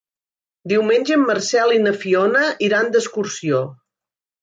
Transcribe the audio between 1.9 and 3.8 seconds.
Fiona iran d'excursió.